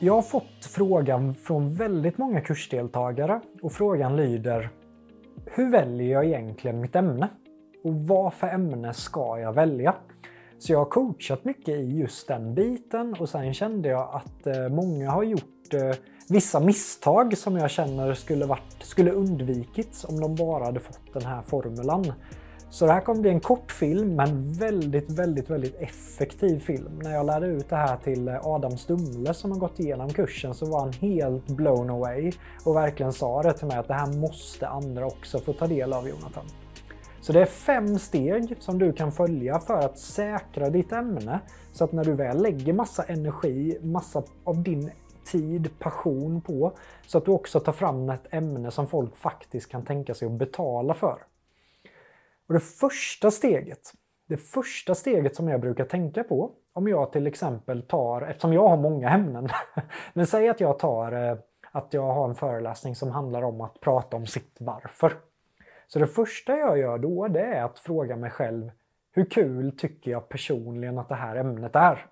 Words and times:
Jag 0.00 0.14
har 0.14 0.22
fått 0.22 0.64
frågan 0.64 1.34
från 1.34 1.74
väldigt 1.74 2.18
många 2.18 2.40
kursdeltagare 2.40 3.40
och 3.62 3.72
frågan 3.72 4.16
lyder 4.16 4.70
Hur 5.46 5.70
väljer 5.70 6.12
jag 6.12 6.24
egentligen 6.24 6.80
mitt 6.80 6.96
ämne? 6.96 7.28
Och 7.84 7.94
vad 7.94 8.34
för 8.34 8.46
ämne 8.46 8.92
ska 8.92 9.38
jag 9.38 9.52
välja? 9.52 9.94
Så 10.58 10.72
jag 10.72 10.78
har 10.78 10.84
coachat 10.84 11.44
mycket 11.44 11.68
i 11.68 11.98
just 11.98 12.28
den 12.28 12.54
biten 12.54 13.14
och 13.20 13.28
sen 13.28 13.54
kände 13.54 13.88
jag 13.88 14.10
att 14.12 14.46
eh, 14.46 14.68
många 14.68 15.10
har 15.10 15.22
gjort 15.22 15.74
eh, 15.74 15.96
vissa 16.28 16.60
misstag 16.60 17.38
som 17.38 17.56
jag 17.56 17.70
känner 17.70 18.14
skulle, 18.14 18.46
varit, 18.46 18.76
skulle 18.82 19.10
undvikits 19.10 20.04
om 20.04 20.20
de 20.20 20.34
bara 20.34 20.64
hade 20.64 20.80
fått 20.80 21.12
den 21.12 21.22
här 21.22 21.42
formulan. 21.42 22.12
Så 22.70 22.86
det 22.86 22.92
här 22.92 23.00
kommer 23.00 23.20
bli 23.20 23.30
en 23.30 23.40
kort 23.40 23.72
film, 23.72 24.16
men 24.16 24.52
väldigt, 24.52 25.10
väldigt, 25.10 25.50
väldigt 25.50 25.76
effektiv 25.80 26.58
film. 26.58 26.98
När 27.02 27.14
jag 27.14 27.26
lärde 27.26 27.46
ut 27.46 27.68
det 27.68 27.76
här 27.76 27.96
till 27.96 28.28
Adam 28.28 28.76
Stumle 28.76 29.34
som 29.34 29.52
har 29.52 29.58
gått 29.58 29.80
igenom 29.80 30.10
kursen 30.10 30.54
så 30.54 30.66
var 30.66 30.80
han 30.80 30.92
helt 30.92 31.46
blown 31.46 31.90
away 31.90 32.32
och 32.64 32.76
verkligen 32.76 33.12
sa 33.12 33.42
det 33.42 33.52
till 33.52 33.66
mig 33.66 33.76
att 33.76 33.88
det 33.88 33.94
här 33.94 34.20
måste 34.20 34.68
andra 34.68 35.06
också 35.06 35.38
få 35.38 35.52
ta 35.52 35.66
del 35.66 35.92
av 35.92 36.08
Jonathan. 36.08 36.44
Så 37.20 37.32
det 37.32 37.40
är 37.40 37.46
fem 37.46 37.98
steg 37.98 38.56
som 38.58 38.78
du 38.78 38.92
kan 38.92 39.12
följa 39.12 39.58
för 39.58 39.78
att 39.78 39.98
säkra 39.98 40.70
ditt 40.70 40.92
ämne 40.92 41.40
så 41.72 41.84
att 41.84 41.92
när 41.92 42.04
du 42.04 42.12
väl 42.12 42.42
lägger 42.42 42.72
massa 42.72 43.02
energi, 43.02 43.78
massa 43.82 44.22
av 44.44 44.62
din 44.62 44.90
tid, 45.24 45.70
passion 45.78 46.40
på 46.40 46.72
så 47.06 47.18
att 47.18 47.24
du 47.24 47.30
också 47.30 47.60
tar 47.60 47.72
fram 47.72 48.10
ett 48.10 48.26
ämne 48.30 48.70
som 48.70 48.86
folk 48.86 49.16
faktiskt 49.16 49.70
kan 49.70 49.84
tänka 49.84 50.14
sig 50.14 50.26
att 50.26 50.32
betala 50.32 50.94
för. 50.94 51.18
Och 52.48 52.54
det 52.54 52.60
första 52.60 53.30
steget, 53.30 53.92
det 54.28 54.36
första 54.36 54.94
steget 54.94 55.36
som 55.36 55.48
jag 55.48 55.60
brukar 55.60 55.84
tänka 55.84 56.24
på 56.24 56.52
om 56.72 56.88
jag 56.88 57.12
till 57.12 57.26
exempel 57.26 57.82
tar, 57.82 58.22
eftersom 58.22 58.52
jag 58.52 58.68
har 58.68 58.76
många 58.76 59.10
ämnen, 59.10 59.48
men 60.12 60.26
säg 60.26 60.48
att 60.48 60.60
jag 60.60 60.78
tar 60.78 61.12
eh, 61.12 61.38
att 61.72 61.94
jag 61.94 62.12
har 62.12 62.28
en 62.28 62.34
föreläsning 62.34 62.96
som 62.96 63.10
handlar 63.10 63.42
om 63.42 63.60
att 63.60 63.80
prata 63.80 64.16
om 64.16 64.26
sitt 64.26 64.56
varför. 64.60 65.12
Så 65.86 65.98
det 65.98 66.06
första 66.06 66.56
jag 66.56 66.78
gör 66.78 66.98
då 66.98 67.28
det 67.28 67.40
är 67.40 67.64
att 67.64 67.78
fråga 67.78 68.16
mig 68.16 68.30
själv 68.30 68.70
hur 69.12 69.24
kul 69.24 69.76
tycker 69.78 70.10
jag 70.10 70.28
personligen 70.28 70.98
att 70.98 71.08
det 71.08 71.14
här 71.14 71.36
ämnet 71.36 71.76
är? 71.76 72.06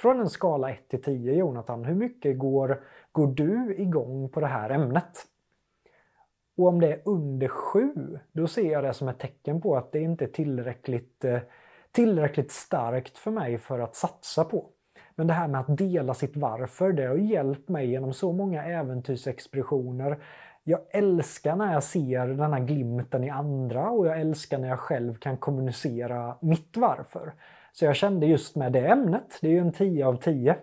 Från 0.00 0.20
en 0.20 0.30
skala 0.30 0.70
1 0.70 0.88
till 0.88 1.02
10 1.02 1.34
Jonathan, 1.34 1.84
hur 1.84 1.94
mycket 1.94 2.38
går, 2.38 2.82
går 3.12 3.26
du 3.26 3.74
igång 3.78 4.28
på 4.28 4.40
det 4.40 4.46
här 4.46 4.70
ämnet? 4.70 5.26
Och 6.58 6.66
om 6.66 6.80
det 6.80 6.92
är 6.92 7.00
under 7.04 7.48
7, 7.48 8.18
då 8.32 8.46
ser 8.46 8.72
jag 8.72 8.84
det 8.84 8.94
som 8.94 9.08
ett 9.08 9.18
tecken 9.18 9.60
på 9.60 9.76
att 9.76 9.92
det 9.92 10.00
inte 10.00 10.24
är 10.24 10.28
tillräckligt, 10.28 11.24
eh, 11.24 11.38
tillräckligt 11.92 12.52
starkt 12.52 13.18
för 13.18 13.30
mig 13.30 13.58
för 13.58 13.78
att 13.78 13.94
satsa 13.94 14.44
på. 14.44 14.66
Men 15.14 15.26
det 15.26 15.32
här 15.32 15.48
med 15.48 15.60
att 15.60 15.78
dela 15.78 16.14
sitt 16.14 16.36
varför, 16.36 16.92
det 16.92 17.06
har 17.06 17.16
hjälpt 17.16 17.68
mig 17.68 17.90
genom 17.90 18.12
så 18.12 18.32
många 18.32 18.64
äventyrsexpeditioner. 18.64 20.18
Jag 20.64 20.80
älskar 20.90 21.56
när 21.56 21.72
jag 21.72 21.82
ser 21.82 22.26
den 22.26 22.52
här 22.52 22.60
glimten 22.60 23.24
i 23.24 23.30
andra 23.30 23.90
och 23.90 24.06
jag 24.06 24.20
älskar 24.20 24.58
när 24.58 24.68
jag 24.68 24.80
själv 24.80 25.14
kan 25.14 25.36
kommunicera 25.36 26.36
mitt 26.40 26.76
varför. 26.76 27.32
Så 27.72 27.84
jag 27.84 27.96
kände 27.96 28.26
just 28.26 28.56
med 28.56 28.72
det 28.72 28.86
ämnet, 28.86 29.38
det 29.40 29.46
är 29.46 29.52
ju 29.52 29.58
en 29.58 29.72
10 29.72 30.06
av 30.06 30.16
10. 30.16 30.56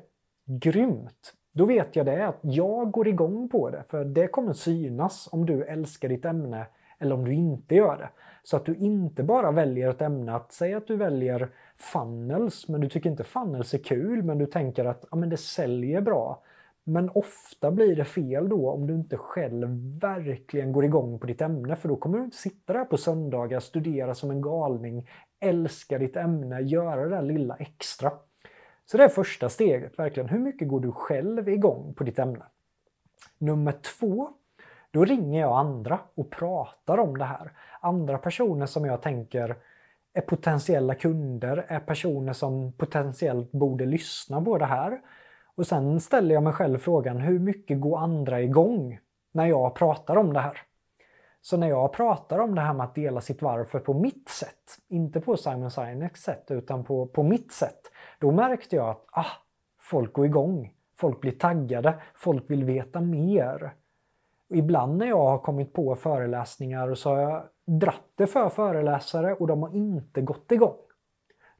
Grymt! 0.45 1.33
Då 1.57 1.65
vet 1.65 1.95
jag 1.95 2.05
det, 2.05 2.27
att 2.27 2.39
jag 2.41 2.91
går 2.91 3.07
igång 3.07 3.49
på 3.49 3.69
det. 3.69 3.83
För 3.87 4.05
det 4.05 4.27
kommer 4.27 4.53
synas 4.53 5.29
om 5.31 5.45
du 5.45 5.63
älskar 5.63 6.09
ditt 6.09 6.25
ämne 6.25 6.65
eller 6.99 7.15
om 7.15 7.25
du 7.25 7.33
inte 7.33 7.75
gör 7.75 7.97
det. 7.97 8.09
Så 8.43 8.57
att 8.57 8.65
du 8.65 8.75
inte 8.75 9.23
bara 9.23 9.51
väljer 9.51 9.89
ett 9.89 10.01
ämne, 10.01 10.35
att 10.35 10.51
säga 10.51 10.77
att 10.77 10.87
du 10.87 10.95
väljer 10.95 11.49
funnels, 11.77 12.67
men 12.67 12.81
du 12.81 12.89
tycker 12.89 13.09
inte 13.09 13.23
funnels 13.23 13.73
är 13.73 13.77
kul, 13.77 14.23
men 14.23 14.37
du 14.37 14.45
tänker 14.45 14.85
att 14.85 15.05
ja, 15.11 15.17
men 15.17 15.29
det 15.29 15.37
säljer 15.37 16.01
bra. 16.01 16.43
Men 16.83 17.09
ofta 17.09 17.71
blir 17.71 17.95
det 17.95 18.05
fel 18.05 18.49
då 18.49 18.69
om 18.69 18.87
du 18.87 18.93
inte 18.93 19.17
själv 19.17 19.99
verkligen 20.01 20.71
går 20.71 20.85
igång 20.85 21.19
på 21.19 21.27
ditt 21.27 21.41
ämne, 21.41 21.75
för 21.75 21.89
då 21.89 21.95
kommer 21.95 22.17
du 22.17 22.23
inte 22.23 22.37
sitta 22.37 22.73
där 22.73 22.85
på 22.85 22.97
söndagar, 22.97 23.59
studera 23.59 24.15
som 24.15 24.31
en 24.31 24.41
galning, 24.41 25.09
älska 25.39 25.97
ditt 25.97 26.15
ämne, 26.15 26.61
göra 26.61 27.03
det 27.03 27.09
där 27.09 27.21
lilla 27.21 27.55
extra. 27.55 28.11
Så 28.85 28.97
det 28.97 29.03
är 29.03 29.09
första 29.09 29.49
steget, 29.49 29.99
verkligen. 29.99 30.29
Hur 30.29 30.39
mycket 30.39 30.67
går 30.67 30.79
du 30.79 30.91
själv 30.91 31.49
igång 31.49 31.93
på 31.93 32.03
ditt 32.03 32.19
ämne? 32.19 32.45
Nummer 33.37 33.71
två, 33.71 34.29
då 34.91 35.05
ringer 35.05 35.41
jag 35.41 35.57
andra 35.57 35.99
och 36.15 36.29
pratar 36.29 36.97
om 36.97 37.17
det 37.17 37.25
här. 37.25 37.51
Andra 37.81 38.17
personer 38.17 38.65
som 38.65 38.85
jag 38.85 39.01
tänker 39.01 39.55
är 40.13 40.21
potentiella 40.21 40.95
kunder, 40.95 41.65
är 41.67 41.79
personer 41.79 42.33
som 42.33 42.71
potentiellt 42.71 43.51
borde 43.51 43.85
lyssna 43.85 44.41
på 44.41 44.57
det 44.57 44.65
här. 44.65 45.01
Och 45.55 45.67
sen 45.67 45.99
ställer 45.99 46.35
jag 46.35 46.43
mig 46.43 46.53
själv 46.53 46.77
frågan, 46.77 47.17
hur 47.17 47.39
mycket 47.39 47.81
går 47.81 47.97
andra 47.97 48.41
igång 48.41 48.99
när 49.31 49.45
jag 49.45 49.75
pratar 49.75 50.15
om 50.15 50.33
det 50.33 50.39
här? 50.39 50.61
Så 51.41 51.57
när 51.57 51.69
jag 51.69 51.93
pratar 51.93 52.39
om 52.39 52.55
det 52.55 52.61
här 52.61 52.73
med 52.73 52.83
att 52.83 52.95
dela 52.95 53.21
sitt 53.21 53.41
varför 53.41 53.79
på 53.79 53.93
mitt 53.93 54.29
sätt, 54.29 54.77
inte 54.87 55.21
på 55.21 55.37
Simon 55.37 55.71
Sineks 55.71 56.23
sätt 56.23 56.51
utan 56.51 56.83
på, 56.83 57.07
på 57.07 57.23
mitt 57.23 57.51
sätt, 57.51 57.91
då 58.19 58.31
märkte 58.31 58.75
jag 58.75 58.89
att 58.89 59.05
ah, 59.11 59.31
folk 59.79 60.13
går 60.13 60.25
igång. 60.25 60.71
Folk 60.97 61.21
blir 61.21 61.31
taggade, 61.31 61.93
folk 62.13 62.49
vill 62.49 62.63
veta 62.63 63.01
mer. 63.01 63.73
Och 64.49 64.55
ibland 64.55 64.97
när 64.97 65.05
jag 65.05 65.25
har 65.27 65.37
kommit 65.37 65.73
på 65.73 65.95
föreläsningar 65.95 66.93
så 66.93 67.09
har 67.09 67.19
jag 67.19 67.43
dratt 67.65 68.11
det 68.15 68.27
för 68.27 68.49
föreläsare 68.49 69.33
och 69.33 69.47
de 69.47 69.63
har 69.63 69.75
inte 69.75 70.21
gått 70.21 70.51
igång. 70.51 70.75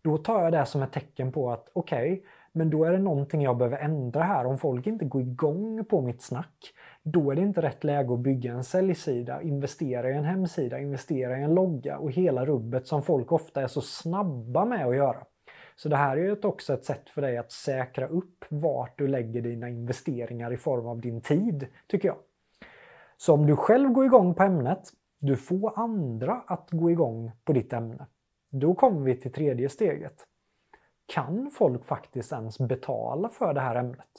Då 0.02 0.18
tar 0.18 0.44
jag 0.44 0.52
det 0.52 0.66
som 0.66 0.82
ett 0.82 0.92
tecken 0.92 1.32
på 1.32 1.52
att 1.52 1.70
okej, 1.74 2.14
okay, 2.14 2.24
men 2.52 2.70
då 2.70 2.86
är 2.86 2.92
det 2.92 3.00
någonting 3.00 3.42
jag 3.42 3.58
behöver 3.58 3.78
ändra 3.78 4.24
här. 4.24 4.46
Om 4.46 4.58
folk 4.58 4.88
inte 4.88 5.06
går 5.06 5.22
igång 5.22 5.86
på 5.86 6.02
mitt 6.02 6.22
snack, 6.22 6.74
då 7.04 7.32
är 7.32 7.36
det 7.36 7.42
inte 7.42 7.62
rätt 7.62 7.84
läge 7.84 8.14
att 8.14 8.20
bygga 8.20 8.54
en 8.54 8.64
säljsida, 8.64 9.42
investera 9.42 10.10
i 10.10 10.14
en 10.14 10.24
hemsida, 10.24 10.80
investera 10.80 11.40
i 11.40 11.44
en 11.44 11.56
logga 11.56 11.98
och 11.98 12.12
hela 12.12 12.46
rubbet 12.46 12.88
som 12.88 13.04
folk 13.04 13.32
ofta 13.32 13.62
är 13.62 13.68
så 13.68 13.82
snabba 13.82 14.66
med 14.66 14.88
att 14.88 14.96
göra. 14.96 15.24
Så 15.76 15.90
det 15.90 15.96
här 15.96 16.18
är 16.18 16.22
ju 16.22 16.36
också 16.44 16.74
ett 16.74 16.86
sätt 16.86 17.10
för 17.10 17.22
dig 17.22 17.38
att 17.38 17.52
säkra 17.52 18.08
upp 18.08 18.46
vart 18.50 18.98
du 18.98 19.08
lägger 19.08 19.42
dina 19.42 19.70
investeringar 19.70 20.54
i 20.54 20.58
form 20.58 20.88
av 20.88 21.00
din 21.00 21.22
tid, 21.22 21.68
tycker 21.88 22.08
jag. 22.08 22.18
Så 23.18 23.34
om 23.34 23.48
du 23.48 23.56
själv 23.56 23.90
går 23.90 24.06
igång 24.06 24.36
på 24.36 24.44
ämnet, 24.44 24.90
du 25.20 25.36
får 25.36 25.80
andra 25.80 26.34
att 26.48 26.72
gå 26.72 26.92
igång 26.92 27.32
på 27.44 27.54
ditt 27.54 27.74
ämne. 27.74 28.08
Då 28.50 28.76
kommer 28.76 29.02
vi 29.02 29.16
till 29.16 29.32
tredje 29.32 29.70
steget. 29.70 30.26
Kan 31.06 31.52
folk 31.52 31.86
faktiskt 31.86 32.32
ens 32.32 32.60
betala 32.60 33.30
för 33.30 33.54
det 33.54 33.62
här 33.62 33.76
ämnet? 33.76 34.10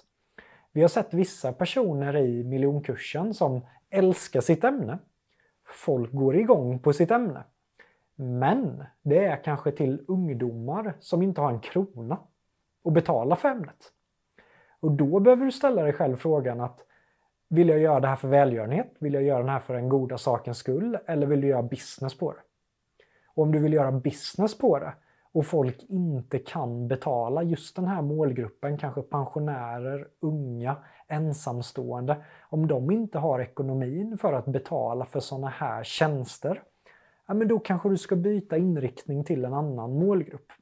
Vi 0.73 0.81
har 0.81 0.89
sett 0.89 1.15
vissa 1.15 1.53
personer 1.53 2.17
i 2.17 2.45
miljonkursen 2.45 3.35
som 3.35 3.67
älskar 3.91 4.41
sitt 4.41 4.65
ämne. 4.65 4.99
Folk 5.69 6.13
går 6.13 6.37
igång 6.37 6.79
på 6.79 6.93
sitt 6.93 7.11
ämne. 7.11 7.45
Men 8.17 8.85
det 9.03 9.25
är 9.25 9.45
kanske 9.45 9.73
till 9.73 10.05
ungdomar 10.09 10.95
som 11.01 11.23
inte 11.23 11.41
har 11.41 11.51
en 11.51 11.61
krona 11.61 12.19
att 12.85 12.93
betala 12.93 13.37
för 13.37 13.49
ämnet. 13.49 13.93
Och 14.81 14.93
då 14.93 15.21
behöver 15.21 15.45
du 15.45 15.53
ställa 15.53 15.83
dig 15.83 15.93
själv 15.93 16.17
frågan 16.17 16.61
att 16.61 16.81
vill 17.49 17.69
jag 17.69 17.79
göra 17.79 18.01
det 18.01 18.09
här 18.09 18.17
för 18.17 18.29
välgörenhet? 18.29 18.93
Vill 18.99 19.15
jag 19.15 19.23
göra 19.23 19.43
det 19.43 19.51
här 19.51 19.59
för 19.59 19.75
den 19.75 19.89
goda 19.89 20.19
sakens 20.19 20.59
skull? 20.59 20.99
Eller 21.07 21.27
vill 21.27 21.41
du 21.41 21.49
göra 21.49 21.63
business 21.63 22.19
på 22.19 22.33
det? 22.33 22.39
Och 23.35 23.43
om 23.43 23.53
du 23.53 23.59
vill 23.59 23.73
göra 23.73 23.93
business 23.93 24.59
på 24.59 24.79
det 24.79 24.93
och 25.33 25.47
folk 25.47 25.85
inte 25.89 26.39
kan 26.39 26.89
betala 26.89 27.43
just 27.43 27.77
den 27.77 27.87
här 27.87 28.03
målgruppen, 28.03 28.79
kanske 28.79 29.03
pensionärer, 29.03 30.09
unga, 30.21 30.77
ensamstående, 31.09 32.25
om 32.49 32.67
de 32.67 32.91
inte 32.91 33.19
har 33.19 33.41
ekonomin 33.41 34.19
för 34.19 34.33
att 34.33 34.47
betala 34.47 35.05
för 35.05 35.21
sådana 35.21 35.49
här 35.49 35.85
tjänster, 35.85 36.63
ja, 37.27 37.35
men 37.35 37.49
då 37.49 37.59
kanske 37.59 37.89
du 37.89 37.97
ska 37.97 38.17
byta 38.17 38.57
inriktning 38.57 39.25
till 39.25 39.45
en 39.45 39.55
annan 39.55 39.99
målgrupp. 39.99 40.53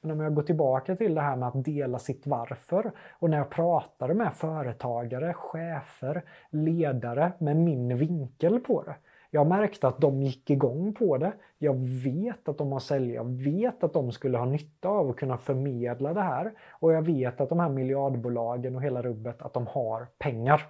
Men 0.00 0.10
om 0.10 0.20
jag 0.20 0.34
går 0.34 0.42
tillbaka 0.42 0.96
till 0.96 1.14
det 1.14 1.20
här 1.20 1.36
med 1.36 1.48
att 1.48 1.64
dela 1.64 1.98
sitt 1.98 2.26
varför 2.26 2.92
och 3.12 3.30
när 3.30 3.38
jag 3.38 3.50
pratade 3.50 4.14
med 4.14 4.34
företagare, 4.34 5.34
chefer, 5.34 6.24
ledare 6.50 7.32
med 7.38 7.56
min 7.56 7.98
vinkel 7.98 8.60
på 8.60 8.82
det. 8.82 8.96
Jag 9.30 9.46
märkte 9.46 9.88
att 9.88 10.00
de 10.00 10.22
gick 10.22 10.50
igång 10.50 10.94
på 10.94 11.18
det. 11.18 11.32
Jag 11.58 11.74
vet 12.04 12.48
att 12.48 12.58
de 12.58 12.72
har 12.72 12.80
sälja. 12.80 13.14
Jag 13.14 13.42
vet 13.42 13.84
att 13.84 13.92
de 13.92 14.12
skulle 14.12 14.38
ha 14.38 14.44
nytta 14.44 14.88
av 14.88 15.10
att 15.10 15.16
kunna 15.16 15.38
förmedla 15.38 16.14
det 16.14 16.22
här. 16.22 16.52
Och 16.70 16.92
jag 16.92 17.02
vet 17.02 17.40
att 17.40 17.48
de 17.48 17.60
här 17.60 17.68
miljardbolagen 17.68 18.76
och 18.76 18.82
hela 18.82 19.02
rubbet, 19.02 19.42
att 19.42 19.52
de 19.52 19.66
har 19.66 20.06
pengar. 20.18 20.62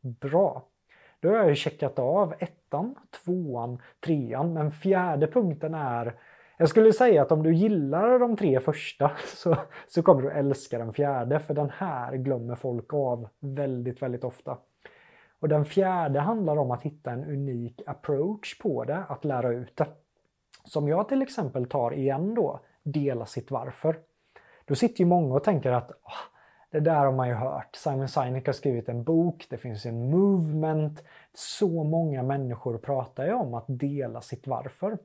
Bra! 0.00 0.68
Då 1.20 1.28
har 1.28 1.36
jag 1.36 1.48
ju 1.48 1.54
checkat 1.54 1.98
av 1.98 2.34
ettan, 2.38 2.94
tvåan, 3.24 3.82
trean, 4.04 4.52
men 4.52 4.70
fjärde 4.70 5.26
punkten 5.26 5.74
är 5.74 6.14
jag 6.60 6.68
skulle 6.68 6.92
säga 6.92 7.22
att 7.22 7.32
om 7.32 7.42
du 7.42 7.54
gillar 7.54 8.18
de 8.18 8.36
tre 8.36 8.60
första 8.60 9.10
så, 9.26 9.56
så 9.88 10.02
kommer 10.02 10.22
du 10.22 10.30
älska 10.30 10.78
den 10.78 10.92
fjärde, 10.92 11.40
för 11.40 11.54
den 11.54 11.70
här 11.70 12.16
glömmer 12.16 12.54
folk 12.54 12.94
av 12.94 13.28
väldigt, 13.40 14.02
väldigt 14.02 14.24
ofta. 14.24 14.58
Och 15.40 15.48
den 15.48 15.64
fjärde 15.64 16.20
handlar 16.20 16.56
om 16.56 16.70
att 16.70 16.82
hitta 16.82 17.10
en 17.10 17.24
unik 17.24 17.82
approach 17.86 18.58
på 18.58 18.84
det, 18.84 19.04
att 19.08 19.24
lära 19.24 19.52
ut 19.52 19.76
det. 19.76 19.86
Som 20.64 20.88
jag 20.88 21.08
till 21.08 21.22
exempel 21.22 21.66
tar 21.66 21.94
igen 21.94 22.34
då, 22.34 22.60
dela 22.82 23.26
sitt 23.26 23.50
varför. 23.50 23.96
Då 24.64 24.74
sitter 24.74 25.00
ju 25.00 25.06
många 25.06 25.34
och 25.34 25.44
tänker 25.44 25.72
att 25.72 25.90
ah, 25.90 26.37
det 26.70 26.80
där 26.80 27.04
har 27.04 27.12
man 27.12 27.28
ju 27.28 27.34
hört. 27.34 27.76
Simon 27.76 28.08
Sinek 28.08 28.46
har 28.46 28.52
skrivit 28.52 28.88
en 28.88 29.04
bok, 29.04 29.46
det 29.50 29.58
finns 29.58 29.86
en 29.86 30.10
movement. 30.10 31.04
Så 31.34 31.84
många 31.84 32.22
människor 32.22 32.78
pratar 32.78 33.26
ju 33.26 33.32
om 33.32 33.54
att 33.54 33.64
dela 33.68 34.20
sitt 34.20 34.46
varför. 34.46 34.98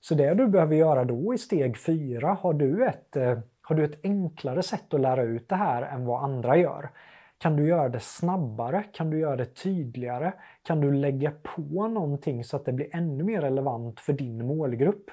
Så 0.00 0.14
det 0.14 0.34
du 0.34 0.48
behöver 0.48 0.76
göra 0.76 1.04
då 1.04 1.34
i 1.34 1.38
steg 1.38 1.78
fyra, 1.78 2.38
har 2.40 2.54
du 2.54 2.86
ett, 2.86 3.16
eh, 3.16 3.38
har 3.62 3.76
du 3.76 3.84
ett 3.84 4.00
enklare 4.04 4.62
sätt 4.62 4.94
att 4.94 5.00
lära 5.00 5.22
ut 5.22 5.48
det 5.48 5.56
här 5.56 5.82
än 5.82 6.06
vad 6.06 6.24
andra 6.24 6.56
gör? 6.56 6.90
Kan 7.38 7.56
du 7.56 7.68
göra 7.68 7.88
det 7.88 8.00
snabbare? 8.00 8.84
Kan 8.92 9.10
du 9.10 9.18
göra 9.18 9.36
det 9.36 9.54
tydligare? 9.54 10.32
Kan 10.62 10.80
du 10.80 10.92
lägga 10.92 11.32
på 11.42 11.88
någonting 11.88 12.44
så 12.44 12.56
att 12.56 12.64
det 12.64 12.72
blir 12.72 12.96
ännu 12.96 13.24
mer 13.24 13.40
relevant 13.40 14.00
för 14.00 14.12
din 14.12 14.46
målgrupp? 14.46 15.10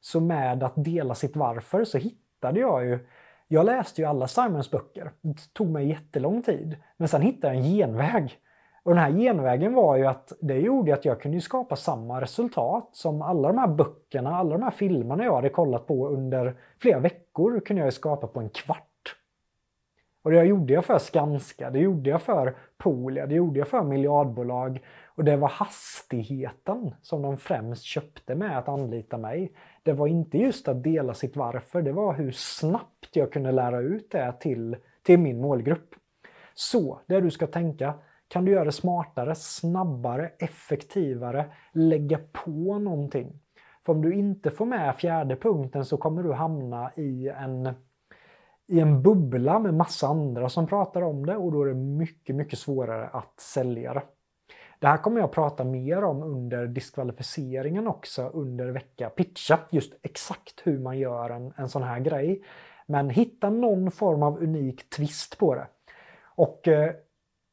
Så 0.00 0.20
med 0.20 0.62
att 0.62 0.72
dela 0.76 1.14
sitt 1.14 1.36
varför 1.36 1.84
så 1.84 1.98
hittade 1.98 2.60
jag 2.60 2.84
ju 2.84 2.98
jag 3.52 3.66
läste 3.66 4.00
ju 4.00 4.06
alla 4.06 4.28
Simons 4.28 4.70
böcker. 4.70 5.12
Det 5.20 5.52
tog 5.52 5.70
mig 5.70 5.88
jättelång 5.88 6.42
tid. 6.42 6.76
Men 6.96 7.08
sen 7.08 7.22
hittade 7.22 7.54
jag 7.54 7.64
en 7.64 7.70
genväg. 7.70 8.38
Och 8.82 8.90
den 8.90 8.98
här 8.98 9.10
genvägen 9.10 9.74
var 9.74 9.96
ju 9.96 10.06
att 10.06 10.32
det 10.40 10.58
gjorde 10.58 10.94
att 10.94 11.04
jag 11.04 11.20
kunde 11.20 11.40
skapa 11.40 11.76
samma 11.76 12.20
resultat 12.20 12.88
som 12.92 13.22
alla 13.22 13.48
de 13.48 13.58
här 13.58 13.68
böckerna, 13.68 14.36
alla 14.36 14.50
de 14.50 14.62
här 14.62 14.70
filmerna 14.70 15.24
jag 15.24 15.34
hade 15.34 15.48
kollat 15.48 15.86
på 15.86 16.08
under 16.08 16.56
flera 16.78 16.98
veckor 16.98 17.60
kunde 17.60 17.82
jag 17.82 17.92
skapa 17.92 18.26
på 18.26 18.40
en 18.40 18.48
kvart. 18.48 19.16
Och 20.22 20.30
det 20.30 20.44
gjorde 20.44 20.72
jag 20.72 20.84
för 20.84 20.98
Skanska, 20.98 21.70
det 21.70 21.78
gjorde 21.78 22.10
jag 22.10 22.22
för 22.22 22.56
Polia, 22.78 23.26
det 23.26 23.34
gjorde 23.34 23.58
jag 23.58 23.68
för 23.68 23.82
miljardbolag. 23.82 24.80
Och 25.14 25.24
det 25.24 25.36
var 25.36 25.48
hastigheten 25.48 26.94
som 27.02 27.22
de 27.22 27.38
främst 27.38 27.82
köpte 27.82 28.34
med 28.34 28.58
att 28.58 28.68
anlita 28.68 29.18
mig. 29.18 29.52
Det 29.82 29.92
var 29.92 30.06
inte 30.06 30.38
just 30.38 30.68
att 30.68 30.82
dela 30.82 31.14
sitt 31.14 31.36
varför, 31.36 31.82
det 31.82 31.92
var 31.92 32.14
hur 32.14 32.32
snabbt 32.32 33.16
jag 33.16 33.32
kunde 33.32 33.52
lära 33.52 33.80
ut 33.80 34.10
det 34.10 34.34
till, 34.40 34.76
till 35.02 35.18
min 35.18 35.40
målgrupp. 35.40 35.94
Så, 36.54 37.00
det 37.06 37.20
du 37.20 37.30
ska 37.30 37.46
tänka, 37.46 37.94
kan 38.28 38.44
du 38.44 38.52
göra 38.52 38.64
det 38.64 38.72
smartare, 38.72 39.34
snabbare, 39.34 40.30
effektivare, 40.38 41.44
lägga 41.72 42.18
på 42.32 42.78
någonting. 42.78 43.40
För 43.86 43.92
om 43.92 44.02
du 44.02 44.14
inte 44.14 44.50
får 44.50 44.66
med 44.66 44.96
fjärde 44.96 45.36
punkten 45.36 45.84
så 45.84 45.96
kommer 45.96 46.22
du 46.22 46.32
hamna 46.32 46.92
i 46.96 47.28
en 47.28 47.74
i 48.70 48.80
en 48.80 49.02
bubbla 49.02 49.58
med 49.58 49.74
massa 49.74 50.06
andra 50.06 50.48
som 50.48 50.66
pratar 50.66 51.02
om 51.02 51.26
det 51.26 51.36
och 51.36 51.52
då 51.52 51.62
är 51.62 51.66
det 51.66 51.74
mycket, 51.74 52.36
mycket 52.36 52.58
svårare 52.58 53.08
att 53.08 53.40
sälja 53.40 53.94
det. 53.94 54.02
Det 54.80 54.86
här 54.86 54.96
kommer 54.96 55.20
jag 55.20 55.32
prata 55.32 55.64
mer 55.64 56.04
om 56.04 56.22
under 56.22 56.66
diskvalificeringen 56.66 57.86
också 57.86 58.28
under 58.28 58.70
vecka 58.70 59.10
pitcha, 59.10 59.58
just 59.70 59.92
exakt 60.02 60.60
hur 60.64 60.78
man 60.78 60.98
gör 60.98 61.30
en, 61.30 61.52
en 61.56 61.68
sån 61.68 61.82
här 61.82 62.00
grej. 62.00 62.42
Men 62.86 63.10
hitta 63.10 63.50
någon 63.50 63.90
form 63.90 64.22
av 64.22 64.42
unik 64.42 64.90
twist 64.90 65.38
på 65.38 65.54
det. 65.54 65.66
Och 66.24 66.68
eh, 66.68 66.92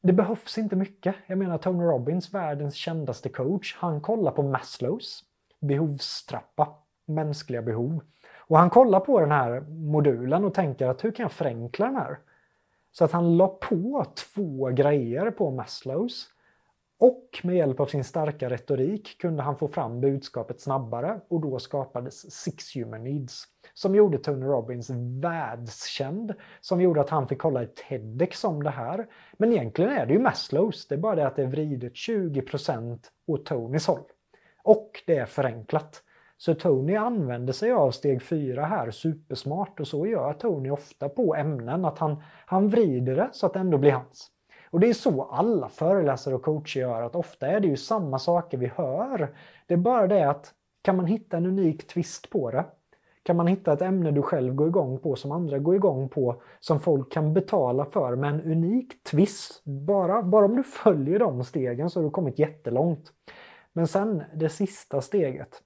det 0.02 0.12
behövs 0.12 0.58
inte 0.58 0.76
mycket. 0.76 1.14
Jag 1.26 1.38
menar 1.38 1.58
Tony 1.58 1.84
Robbins, 1.84 2.34
världens 2.34 2.74
kändaste 2.74 3.28
coach, 3.28 3.76
han 3.78 4.00
kollar 4.00 4.32
på 4.32 4.42
Maslows 4.42 5.24
behovstrappa, 5.60 6.68
mänskliga 7.06 7.62
behov. 7.62 8.00
Och 8.36 8.58
han 8.58 8.70
kollar 8.70 9.00
på 9.00 9.20
den 9.20 9.30
här 9.30 9.60
modulen 9.60 10.44
och 10.44 10.54
tänker 10.54 10.86
att 10.86 11.04
hur 11.04 11.10
kan 11.10 11.22
jag 11.22 11.32
förenkla 11.32 11.86
den 11.86 11.96
här? 11.96 12.18
Så 12.92 13.04
att 13.04 13.12
han 13.12 13.36
la 13.36 13.48
på 13.48 14.06
två 14.34 14.68
grejer 14.68 15.30
på 15.30 15.50
Maslows. 15.50 16.28
Och 17.00 17.40
med 17.42 17.56
hjälp 17.56 17.80
av 17.80 17.86
sin 17.86 18.04
starka 18.04 18.50
retorik 18.50 19.18
kunde 19.18 19.42
han 19.42 19.56
få 19.56 19.68
fram 19.68 20.00
budskapet 20.00 20.60
snabbare 20.60 21.20
och 21.28 21.40
då 21.40 21.58
skapades 21.58 22.32
Six 22.32 22.76
Human 22.76 23.26
Som 23.74 23.94
gjorde 23.94 24.18
Tony 24.18 24.46
Robbins 24.46 24.90
världskänd, 25.22 26.34
som 26.60 26.80
gjorde 26.80 27.00
att 27.00 27.10
han 27.10 27.28
fick 27.28 27.40
hålla 27.40 27.62
i 27.62 27.66
TEDx 27.66 28.44
om 28.44 28.62
det 28.62 28.70
här. 28.70 29.06
Men 29.36 29.52
egentligen 29.52 29.90
är 29.90 30.06
det 30.06 30.12
ju 30.12 30.18
Maslows, 30.18 30.88
det 30.88 30.94
är 30.94 30.98
bara 30.98 31.14
det 31.14 31.26
att 31.26 31.36
det 31.36 31.42
är 31.42 31.46
vridet 31.46 31.92
20% 31.92 32.98
åt 33.26 33.46
Tonys 33.46 33.86
håll. 33.86 34.04
Och 34.62 35.02
det 35.06 35.16
är 35.16 35.26
förenklat. 35.26 36.02
Så 36.36 36.54
Tony 36.54 36.96
använder 36.96 37.52
sig 37.52 37.72
av 37.72 37.90
steg 37.90 38.22
4 38.22 38.64
här 38.64 38.90
supersmart 38.90 39.80
och 39.80 39.88
så 39.88 40.06
gör 40.06 40.32
Tony 40.32 40.70
ofta 40.70 41.08
på 41.08 41.34
ämnen 41.34 41.84
att 41.84 41.98
han, 41.98 42.22
han 42.46 42.68
vrider 42.68 43.16
det 43.16 43.28
så 43.32 43.46
att 43.46 43.52
det 43.52 43.60
ändå 43.60 43.78
blir 43.78 43.92
hans. 43.92 44.30
Och 44.70 44.80
det 44.80 44.88
är 44.88 44.94
så 44.94 45.22
alla 45.22 45.68
föreläsare 45.68 46.34
och 46.34 46.42
coacher 46.42 46.80
gör, 46.80 47.02
att 47.02 47.14
ofta 47.14 47.46
är 47.46 47.60
det 47.60 47.68
ju 47.68 47.76
samma 47.76 48.18
saker 48.18 48.58
vi 48.58 48.66
hör. 48.66 49.34
Det 49.66 49.74
är 49.74 49.78
bara 49.78 50.06
det 50.06 50.30
att 50.30 50.54
kan 50.82 50.96
man 50.96 51.06
hitta 51.06 51.36
en 51.36 51.46
unik 51.46 51.86
twist 51.86 52.30
på 52.30 52.50
det, 52.50 52.64
kan 53.22 53.36
man 53.36 53.46
hitta 53.46 53.72
ett 53.72 53.82
ämne 53.82 54.10
du 54.10 54.22
själv 54.22 54.54
går 54.54 54.68
igång 54.68 54.98
på 54.98 55.16
som 55.16 55.32
andra 55.32 55.58
går 55.58 55.74
igång 55.74 56.08
på, 56.08 56.42
som 56.60 56.80
folk 56.80 57.12
kan 57.12 57.34
betala 57.34 57.84
för 57.84 58.16
med 58.16 58.30
en 58.30 58.42
unik 58.42 59.02
twist. 59.02 59.64
Bara, 59.64 60.22
bara 60.22 60.44
om 60.44 60.56
du 60.56 60.62
följer 60.62 61.18
de 61.18 61.44
stegen 61.44 61.90
så 61.90 62.00
har 62.00 62.04
du 62.04 62.10
kommit 62.10 62.38
jättelångt. 62.38 63.12
Men 63.72 63.86
sen 63.86 64.22
det 64.34 64.48
sista 64.48 65.00
steget, 65.00 65.62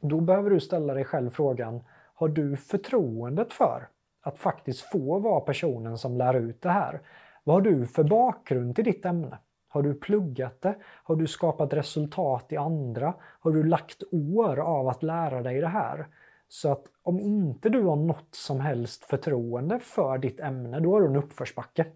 då 0.00 0.20
behöver 0.20 0.50
du 0.50 0.60
ställa 0.60 0.94
dig 0.94 1.04
själv 1.04 1.30
frågan, 1.30 1.84
har 2.14 2.28
du 2.28 2.56
förtroendet 2.56 3.52
för 3.52 3.88
att 4.22 4.38
faktiskt 4.38 4.80
få 4.80 5.18
vara 5.18 5.40
personen 5.40 5.98
som 5.98 6.16
lär 6.16 6.34
ut 6.34 6.62
det 6.62 6.70
här? 6.70 7.00
Vad 7.46 7.56
har 7.56 7.60
du 7.60 7.86
för 7.86 8.04
bakgrund 8.04 8.74
till 8.74 8.84
ditt 8.84 9.04
ämne? 9.04 9.38
Har 9.68 9.82
du 9.82 9.94
pluggat 9.94 10.60
det? 10.60 10.76
Har 11.04 11.16
du 11.16 11.26
skapat 11.26 11.72
resultat 11.72 12.52
i 12.52 12.56
andra? 12.56 13.14
Har 13.40 13.52
du 13.52 13.62
lagt 13.62 14.02
år 14.12 14.58
av 14.58 14.88
att 14.88 15.02
lära 15.02 15.42
dig 15.42 15.60
det 15.60 15.68
här? 15.68 16.06
Så 16.48 16.72
att 16.72 16.84
om 17.02 17.20
inte 17.20 17.68
du 17.68 17.82
har 17.82 17.96
något 17.96 18.34
som 18.34 18.60
helst 18.60 19.04
förtroende 19.04 19.78
för 19.78 20.18
ditt 20.18 20.40
ämne, 20.40 20.80
då 20.80 20.92
har 20.92 21.00
du 21.00 21.06
en 21.06 21.16
uppförsbacke. 21.16 21.86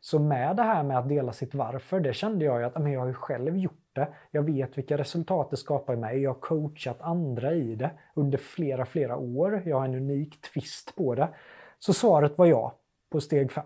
Så 0.00 0.18
med 0.18 0.56
det 0.56 0.62
här 0.62 0.82
med 0.82 0.98
att 0.98 1.08
dela 1.08 1.32
sitt 1.32 1.54
varför, 1.54 2.00
det 2.00 2.12
kände 2.12 2.44
jag 2.44 2.60
ju 2.60 2.66
att 2.66 2.82
men 2.82 2.92
jag 2.92 3.00
har 3.00 3.06
ju 3.06 3.14
själv 3.14 3.56
gjort 3.56 3.88
det. 3.92 4.08
Jag 4.30 4.42
vet 4.42 4.78
vilka 4.78 4.98
resultat 4.98 5.50
det 5.50 5.56
skapar 5.56 5.94
i 5.94 5.96
mig. 5.96 6.22
Jag 6.22 6.30
har 6.30 6.40
coachat 6.40 7.00
andra 7.00 7.54
i 7.54 7.74
det 7.74 7.90
under 8.14 8.38
flera, 8.38 8.84
flera 8.84 9.16
år. 9.16 9.62
Jag 9.66 9.78
har 9.78 9.84
en 9.84 9.94
unik 9.94 10.40
twist 10.40 10.96
på 10.96 11.14
det. 11.14 11.28
Så 11.78 11.92
svaret 11.92 12.38
var 12.38 12.46
ja 12.46 12.74
på 13.10 13.20
steg 13.20 13.52
5. 13.52 13.64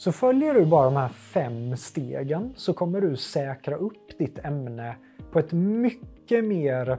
Så 0.00 0.12
följer 0.12 0.54
du 0.54 0.66
bara 0.66 0.84
de 0.84 0.96
här 0.96 1.08
fem 1.08 1.76
stegen 1.76 2.52
så 2.56 2.72
kommer 2.72 3.00
du 3.00 3.16
säkra 3.16 3.76
upp 3.76 4.18
ditt 4.18 4.38
ämne 4.38 4.96
på 5.32 5.38
ett 5.38 5.52
mycket 5.52 6.44
mer 6.44 6.98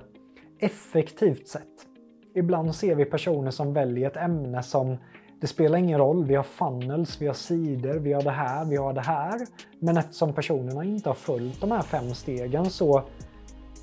effektivt 0.59 1.47
sätt. 1.47 1.87
Ibland 2.35 2.75
ser 2.75 2.95
vi 2.95 3.05
personer 3.05 3.51
som 3.51 3.73
väljer 3.73 4.07
ett 4.07 4.17
ämne 4.17 4.63
som 4.63 4.97
det 5.41 5.47
spelar 5.47 5.77
ingen 5.77 5.99
roll, 5.99 6.25
vi 6.25 6.35
har 6.35 6.43
funnels, 6.43 7.21
vi 7.21 7.27
har 7.27 7.33
sidor, 7.33 7.93
vi 7.93 8.13
har 8.13 8.21
det 8.21 8.31
här, 8.31 8.65
vi 8.65 8.77
har 8.77 8.93
det 8.93 9.01
här. 9.01 9.39
Men 9.79 9.97
eftersom 9.97 10.33
personerna 10.33 10.83
inte 10.83 11.09
har 11.09 11.15
följt 11.15 11.61
de 11.61 11.71
här 11.71 11.81
fem 11.81 12.13
stegen 12.13 12.65
så 12.65 13.03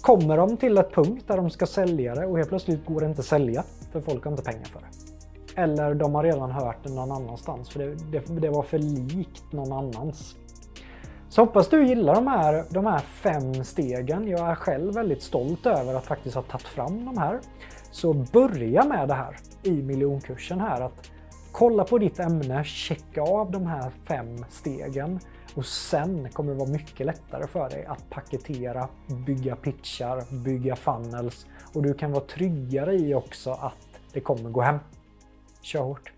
kommer 0.01 0.37
de 0.37 0.57
till 0.57 0.79
ett 0.79 0.95
punkt 0.95 1.25
där 1.27 1.37
de 1.37 1.51
ska 1.51 1.67
sälja 1.67 2.15
det 2.15 2.27
och 2.27 2.37
helt 2.37 2.49
plötsligt 2.49 2.87
går 2.87 3.01
det 3.01 3.07
inte 3.07 3.21
att 3.21 3.27
sälja 3.27 3.65
för 3.93 4.01
folk 4.01 4.25
har 4.25 4.31
inte 4.31 4.43
pengar 4.45 4.65
för 4.65 4.81
det. 4.81 5.08
Eller 5.59 5.95
de 5.95 6.15
har 6.15 6.23
redan 6.23 6.51
hört 6.51 6.77
det 6.83 6.93
någon 6.93 7.13
annanstans 7.13 7.71
för 7.71 7.79
det, 7.79 7.95
det, 7.95 8.41
det 8.41 8.49
var 8.49 8.63
för 8.63 8.79
likt 8.79 9.53
någon 9.53 9.73
annans. 9.73 10.37
Så 11.29 11.43
hoppas 11.43 11.69
du 11.69 11.87
gillar 11.87 12.15
de 12.15 12.27
här, 12.27 12.65
de 12.71 12.87
här 12.87 12.99
fem 12.99 13.65
stegen. 13.65 14.29
Jag 14.29 14.51
är 14.51 14.55
själv 14.55 14.95
väldigt 14.95 15.23
stolt 15.23 15.67
över 15.67 15.95
att 15.95 16.07
faktiskt 16.07 16.35
ha 16.35 16.43
tagit 16.43 16.67
fram 16.67 17.05
de 17.05 17.19
här. 17.19 17.41
Så 17.91 18.13
börja 18.13 18.85
med 18.85 19.09
det 19.09 19.15
här 19.15 19.37
i 19.63 19.83
miljonkursen 19.83 20.61
här. 20.61 20.81
att 20.81 21.11
Kolla 21.53 21.85
på 21.85 21.99
ditt 21.99 22.21
ämne, 22.21 22.65
checka 22.65 23.23
av 23.23 23.51
de 23.51 23.67
här 23.67 23.91
fem 24.05 24.45
stegen 24.49 25.21
och 25.55 25.67
sen 25.67 26.29
kommer 26.33 26.53
det 26.53 26.59
vara 26.59 26.71
mycket 26.71 27.07
lättare 27.07 27.47
för 27.47 27.71
dig 27.71 27.87
att 27.87 28.11
paketera, 28.11 28.89
bygga 29.27 29.57
pitchar, 29.57 30.45
bygga 30.45 30.77
funnels 30.77 31.47
och 31.75 31.83
du 31.83 31.95
kan 31.95 32.13
vara 32.13 32.25
tryggare 32.25 32.95
i 32.95 33.15
också 33.15 33.51
att 33.51 34.01
det 34.13 34.21
kommer 34.21 34.51
gå 34.51 34.61
hem. 34.61 34.79
short. 35.63 36.11